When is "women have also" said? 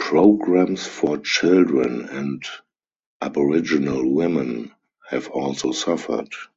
4.12-5.70